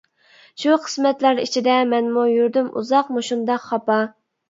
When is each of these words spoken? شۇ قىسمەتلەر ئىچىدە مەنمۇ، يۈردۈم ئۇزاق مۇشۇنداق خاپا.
شۇ 0.63 0.77
قىسمەتلەر 0.85 1.43
ئىچىدە 1.45 1.77
مەنمۇ، 1.91 2.25
يۈردۈم 2.33 2.75
ئۇزاق 2.77 3.15
مۇشۇنداق 3.19 3.73
خاپا. 3.73 4.05